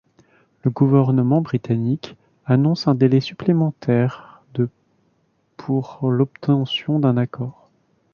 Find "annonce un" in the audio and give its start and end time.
2.47-2.95